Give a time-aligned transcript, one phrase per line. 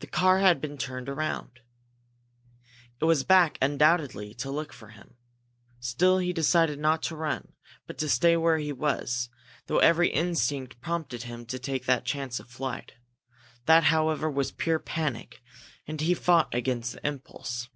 [0.00, 1.60] The car had been turned around.
[3.00, 5.16] It was back, undoubtedly, to look for him.
[5.80, 7.54] Still he decided not to run,
[7.86, 9.30] but to stay where he was,
[9.64, 12.92] though every instinct prompted him to take the chance of flight.
[13.64, 15.40] That, however, was pure panic,
[15.86, 17.70] and he fought against the impulse.